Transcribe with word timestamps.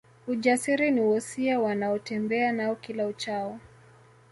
Ujasiri 0.27 0.91
ni 0.91 1.01
wosia 1.01 1.59
wanaotembea 1.59 2.51
nao 2.51 2.75
kila 2.75 3.07
uchao 3.07 3.59